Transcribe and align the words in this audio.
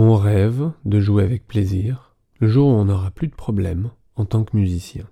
On 0.00 0.14
rêve 0.14 0.70
de 0.84 1.00
jouer 1.00 1.24
avec 1.24 1.48
plaisir 1.48 2.14
le 2.38 2.46
jour 2.46 2.68
où 2.68 2.70
on 2.70 2.84
n'aura 2.84 3.10
plus 3.10 3.26
de 3.26 3.34
problèmes 3.34 3.90
en 4.14 4.26
tant 4.26 4.44
que 4.44 4.56
musicien. 4.56 5.10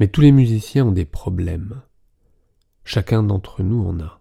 Mais 0.00 0.08
tous 0.08 0.20
les 0.20 0.32
musiciens 0.32 0.86
ont 0.86 0.90
des 0.90 1.04
problèmes. 1.04 1.80
Chacun 2.82 3.22
d'entre 3.22 3.62
nous 3.62 3.86
en 3.86 4.00
a. 4.00 4.20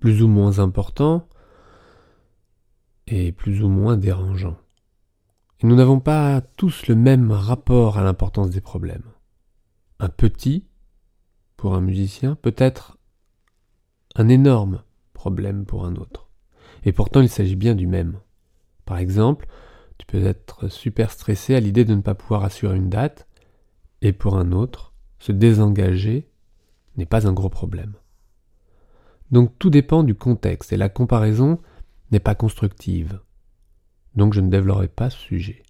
Plus 0.00 0.20
ou 0.20 0.26
moins 0.26 0.58
importants 0.58 1.28
et 3.06 3.30
plus 3.30 3.62
ou 3.62 3.68
moins 3.68 3.96
dérangeants. 3.96 4.58
Et 5.60 5.68
nous 5.68 5.76
n'avons 5.76 6.00
pas 6.00 6.40
tous 6.40 6.88
le 6.88 6.96
même 6.96 7.30
rapport 7.30 7.98
à 7.98 8.02
l'importance 8.02 8.50
des 8.50 8.60
problèmes. 8.60 9.12
Un 10.00 10.08
petit, 10.08 10.66
pour 11.56 11.76
un 11.76 11.80
musicien, 11.80 12.34
peut 12.34 12.56
être 12.56 12.98
un 14.16 14.26
énorme 14.26 14.82
problème 15.12 15.66
pour 15.66 15.86
un 15.86 15.94
autre. 15.94 16.30
Et 16.84 16.90
pourtant 16.90 17.20
il 17.20 17.28
s'agit 17.28 17.54
bien 17.54 17.76
du 17.76 17.86
même. 17.86 18.18
Par 18.86 18.96
exemple, 18.96 19.46
tu 19.98 20.06
peux 20.06 20.24
être 20.24 20.68
super 20.68 21.10
stressé 21.10 21.54
à 21.54 21.60
l'idée 21.60 21.84
de 21.84 21.94
ne 21.94 22.00
pas 22.00 22.14
pouvoir 22.14 22.44
assurer 22.44 22.76
une 22.76 22.88
date, 22.88 23.28
et 24.00 24.12
pour 24.12 24.36
un 24.36 24.52
autre, 24.52 24.94
se 25.18 25.32
désengager 25.32 26.30
n'est 26.96 27.06
pas 27.06 27.26
un 27.26 27.32
gros 27.32 27.50
problème. 27.50 27.94
Donc 29.30 29.58
tout 29.58 29.70
dépend 29.70 30.02
du 30.02 30.14
contexte, 30.14 30.72
et 30.72 30.76
la 30.76 30.88
comparaison 30.88 31.60
n'est 32.12 32.20
pas 32.20 32.34
constructive. 32.34 33.20
Donc 34.14 34.32
je 34.32 34.40
ne 34.40 34.48
développerai 34.48 34.88
pas 34.88 35.10
ce 35.10 35.18
sujet. 35.18 35.62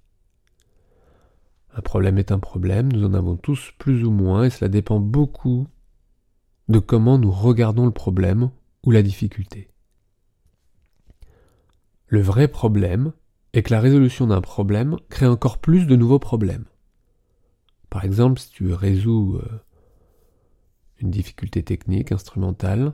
Un 1.75 1.81
problème 1.81 2.19
est 2.19 2.33
un 2.33 2.39
problème, 2.39 2.93
nous 2.93 3.05
en 3.05 3.15
avons 3.15 3.37
tous 3.37 3.73
plus 3.79 4.05
ou 4.05 4.11
moins, 4.11 4.45
et 4.45 4.51
cela 4.51 4.69
dépend 4.69 5.01
beaucoup 5.01 5.67
de 6.69 6.79
comment 6.79 7.19
nous 7.19 7.31
regardons 7.31 7.87
le 7.87 7.93
problème 7.93 8.51
ou 8.85 8.91
la 8.91 9.03
difficulté. 9.03 9.71
Le 12.09 12.21
vrai 12.21 12.49
problème 12.49 13.13
est 13.53 13.63
que 13.63 13.73
la 13.73 13.81
résolution 13.81 14.27
d'un 14.27 14.41
problème 14.41 14.97
crée 15.09 15.27
encore 15.27 15.59
plus 15.59 15.87
de 15.87 15.97
nouveaux 15.97 16.19
problèmes. 16.19 16.67
Par 17.91 18.05
exemple, 18.05 18.39
si 18.39 18.51
tu 18.51 18.73
résous 18.73 19.41
euh, 19.43 19.61
une 20.99 21.11
difficulté 21.11 21.63
technique, 21.63 22.13
instrumentale, 22.13 22.93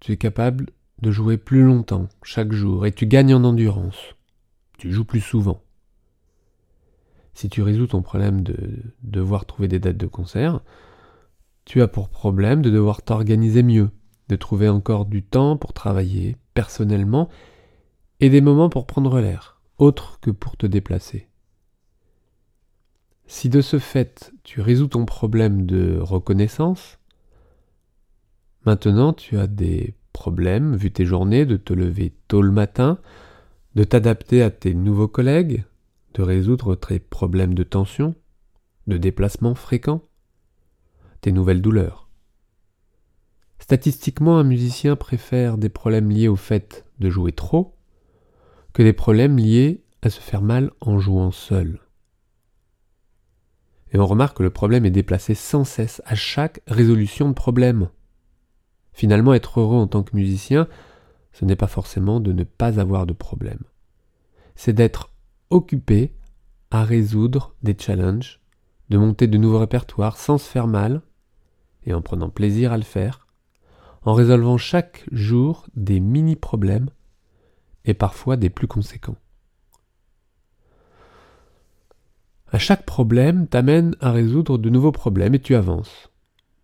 tu 0.00 0.12
es 0.12 0.16
capable 0.16 0.70
de 1.02 1.10
jouer 1.10 1.36
plus 1.36 1.62
longtemps 1.62 2.08
chaque 2.22 2.52
jour 2.52 2.86
et 2.86 2.92
tu 2.92 3.06
gagnes 3.06 3.34
en 3.34 3.44
endurance. 3.44 4.14
Tu 4.78 4.92
joues 4.92 5.04
plus 5.04 5.20
souvent. 5.20 5.62
Si 7.34 7.48
tu 7.48 7.62
résous 7.62 7.88
ton 7.88 8.02
problème 8.02 8.42
de 8.42 8.56
devoir 9.02 9.44
trouver 9.44 9.68
des 9.68 9.78
dates 9.78 9.98
de 9.98 10.06
concert, 10.06 10.60
tu 11.66 11.82
as 11.82 11.88
pour 11.88 12.08
problème 12.08 12.62
de 12.62 12.70
devoir 12.70 13.02
t'organiser 13.02 13.62
mieux, 13.62 13.90
de 14.28 14.36
trouver 14.36 14.68
encore 14.68 15.04
du 15.04 15.22
temps 15.22 15.56
pour 15.56 15.74
travailler 15.74 16.36
personnellement 16.54 17.28
et 18.20 18.30
des 18.30 18.40
moments 18.40 18.68
pour 18.68 18.86
prendre 18.86 19.20
l'air, 19.20 19.60
autres 19.78 20.18
que 20.20 20.30
pour 20.30 20.56
te 20.56 20.66
déplacer. 20.66 21.28
Si 23.26 23.48
de 23.48 23.60
ce 23.60 23.78
fait 23.78 24.32
tu 24.44 24.60
résous 24.60 24.86
ton 24.86 25.04
problème 25.04 25.66
de 25.66 25.98
reconnaissance, 26.00 26.98
maintenant 28.64 29.12
tu 29.12 29.38
as 29.38 29.46
des 29.46 29.94
problèmes, 30.12 30.76
vu 30.76 30.90
tes 30.90 31.04
journées, 31.04 31.44
de 31.44 31.56
te 31.56 31.72
lever 31.72 32.14
tôt 32.28 32.40
le 32.40 32.52
matin, 32.52 32.98
de 33.74 33.84
t'adapter 33.84 34.42
à 34.42 34.50
tes 34.50 34.74
nouveaux 34.74 35.08
collègues, 35.08 35.64
de 36.14 36.22
résoudre 36.22 36.76
tes 36.76 36.98
problèmes 36.98 37.54
de 37.54 37.64
tension, 37.64 38.14
de 38.86 38.96
déplacement 38.96 39.54
fréquents, 39.54 40.02
tes 41.20 41.32
nouvelles 41.32 41.60
douleurs. 41.60 42.08
Statistiquement, 43.58 44.38
un 44.38 44.44
musicien 44.44 44.96
préfère 44.96 45.58
des 45.58 45.68
problèmes 45.68 46.10
liés 46.10 46.28
au 46.28 46.36
fait 46.36 46.86
de 47.00 47.10
jouer 47.10 47.32
trop 47.32 47.75
que 48.76 48.82
des 48.82 48.92
problèmes 48.92 49.38
liés 49.38 49.82
à 50.02 50.10
se 50.10 50.20
faire 50.20 50.42
mal 50.42 50.70
en 50.82 50.98
jouant 50.98 51.30
seul. 51.30 51.80
Et 53.90 53.98
on 53.98 54.04
remarque 54.04 54.36
que 54.36 54.42
le 54.42 54.50
problème 54.50 54.84
est 54.84 54.90
déplacé 54.90 55.34
sans 55.34 55.64
cesse 55.64 56.02
à 56.04 56.14
chaque 56.14 56.60
résolution 56.66 57.30
de 57.30 57.32
problème. 57.32 57.88
Finalement, 58.92 59.32
être 59.32 59.60
heureux 59.60 59.78
en 59.78 59.86
tant 59.86 60.02
que 60.02 60.14
musicien, 60.14 60.68
ce 61.32 61.46
n'est 61.46 61.56
pas 61.56 61.68
forcément 61.68 62.20
de 62.20 62.34
ne 62.34 62.44
pas 62.44 62.78
avoir 62.78 63.06
de 63.06 63.14
problème. 63.14 63.62
C'est 64.56 64.74
d'être 64.74 65.08
occupé 65.48 66.12
à 66.70 66.84
résoudre 66.84 67.54
des 67.62 67.78
challenges, 67.78 68.42
de 68.90 68.98
monter 68.98 69.26
de 69.26 69.38
nouveaux 69.38 69.60
répertoires 69.60 70.18
sans 70.18 70.36
se 70.36 70.50
faire 70.50 70.66
mal 70.66 71.00
et 71.86 71.94
en 71.94 72.02
prenant 72.02 72.28
plaisir 72.28 72.74
à 72.74 72.76
le 72.76 72.84
faire, 72.84 73.26
en 74.02 74.12
résolvant 74.12 74.58
chaque 74.58 75.06
jour 75.12 75.66
des 75.74 75.98
mini-problèmes 75.98 76.90
et 77.86 77.94
parfois 77.94 78.36
des 78.36 78.50
plus 78.50 78.66
conséquents. 78.66 79.16
À 82.48 82.58
chaque 82.58 82.84
problème 82.84 83.46
t'amène 83.46 83.96
à 84.00 84.12
résoudre 84.12 84.58
de 84.58 84.70
nouveaux 84.70 84.92
problèmes 84.92 85.34
et 85.34 85.40
tu 85.40 85.54
avances. 85.54 86.10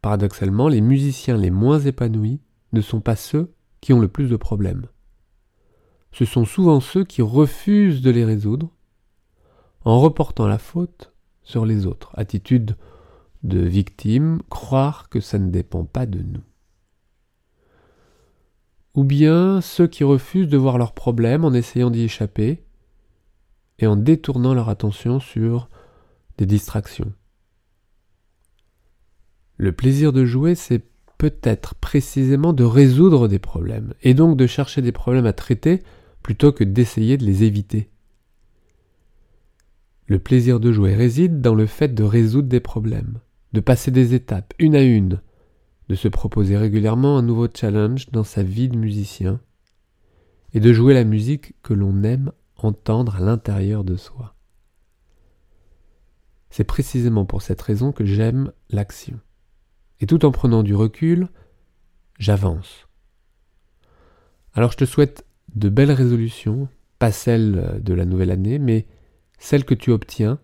Paradoxalement, 0.01 0.69
les 0.69 0.81
musiciens 0.81 1.37
les 1.37 1.51
moins 1.51 1.81
épanouis 1.81 2.41
ne 2.73 2.81
sont 2.81 3.01
pas 3.01 3.17
ceux 3.17 3.53
qui 3.81 3.93
ont 3.93 4.01
le 4.01 4.09
plus 4.09 4.29
de 4.29 4.37
problèmes. 4.37 4.87
Ce 6.13 6.25
sont 6.25 6.45
souvent 6.45 6.81
ceux 6.81 7.05
qui 7.05 7.23
refusent 7.23 8.03
de 8.03 8.11
les 8.11 8.25
résoudre 8.25 8.71
en 9.85 10.01
reportant 10.01 10.47
la 10.47 10.59
faute 10.59 11.13
sur 11.43 11.67
les 11.67 11.87
autres. 11.87 12.11
Attitude 12.15 12.77
de 13.43 13.61
victime, 13.61 14.41
croire 14.49 15.09
que 15.09 15.21
ça 15.21 15.39
ne 15.39 15.51
dépend 15.51 15.85
pas 15.85 16.07
de 16.07 16.21
nous. 16.21 16.43
Ou 18.95 19.05
bien 19.05 19.61
ceux 19.61 19.87
qui 19.87 20.05
refusent 20.05 20.49
de 20.49 20.57
voir 20.57 20.79
leurs 20.79 20.93
problèmes 20.93 21.45
en 21.45 21.53
essayant 21.53 21.91
d'y 21.91 22.03
échapper 22.03 22.63
et 23.79 23.87
en 23.87 23.97
détournant 23.97 24.55
leur 24.55 24.69
attention 24.69 25.19
sur 25.19 25.69
des 26.39 26.47
distractions. 26.47 27.13
Le 29.57 29.73
plaisir 29.73 30.13
de 30.13 30.25
jouer, 30.25 30.55
c'est 30.55 30.85
peut-être 31.19 31.75
précisément 31.77 32.53
de 32.53 32.65
résoudre 32.65 33.29
des 33.29 33.39
problèmes, 33.39 33.95
et 34.03 34.13
donc 34.13 34.37
de 34.37 34.47
chercher 34.47 34.83
des 34.83 34.93
problèmes 34.93 35.27
à 35.27 35.33
traiter 35.33 35.83
plutôt 36.23 36.53
que 36.53 36.65
d'essayer 36.65 37.17
de 37.17 37.25
les 37.25 37.45
éviter. 37.45 37.91
Le 40.07 40.19
plaisir 40.19 40.59
de 40.59 40.73
jouer 40.73 40.95
réside 40.95 41.41
dans 41.41 41.55
le 41.55 41.67
fait 41.67 41.95
de 41.95 42.03
résoudre 42.03 42.49
des 42.49 42.61
problèmes, 42.61 43.21
de 43.53 43.61
passer 43.61 43.91
des 43.91 44.15
étapes 44.15 44.53
une 44.59 44.75
à 44.75 44.83
une, 44.83 45.21
de 45.93 45.97
se 45.97 46.09
proposer 46.09 46.57
régulièrement 46.57 47.19
un 47.19 47.23
nouveau 47.23 47.49
challenge 47.55 48.09
dans 48.13 48.25
sa 48.25 48.43
vie 48.43 48.71
de 48.71 48.79
musicien, 48.79 49.43
et 50.55 50.59
de 50.59 50.73
jouer 50.73 50.95
la 50.95 51.05
musique 51.05 51.55
que 51.63 51.75
l'on 51.75 52.03
aime 52.03 52.33
entendre 52.57 53.17
à 53.17 53.21
l'intérieur 53.21 53.85
de 53.85 53.97
soi. 53.97 54.35
C'est 56.49 56.65
précisément 56.65 57.27
pour 57.27 57.43
cette 57.43 57.61
raison 57.61 57.93
que 57.93 58.07
j'aime 58.07 58.53
l'action. 58.71 59.21
Et 60.01 60.07
tout 60.07 60.25
en 60.25 60.31
prenant 60.31 60.63
du 60.63 60.75
recul, 60.75 61.29
j'avance. 62.19 62.89
Alors 64.55 64.73
je 64.73 64.79
te 64.79 64.87
souhaite 64.87 65.27
de 65.55 65.69
belles 65.69 65.93
résolutions, 65.93 66.71
pas 66.99 67.13
celles 67.13 67.83
de 67.83 67.93
la 67.93 68.07
nouvelle 68.07 68.31
année, 68.31 68.59
mais 68.59 68.87
celles 69.39 69.67
que 69.67 69.75
tu 69.75 69.91
obtiens 69.91 70.39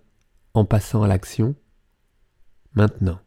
en 0.53 0.67
passant 0.67 1.03
à 1.03 1.09
l'action 1.09 1.55
maintenant. 2.75 3.19